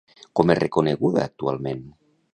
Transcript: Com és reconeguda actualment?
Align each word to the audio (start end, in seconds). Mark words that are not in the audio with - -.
Com 0.39 0.53
és 0.53 0.57
reconeguda 0.61 1.23
actualment? 1.27 1.85